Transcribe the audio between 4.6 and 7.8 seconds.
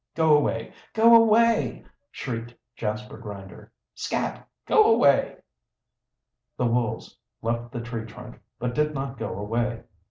Go away!" The wolves left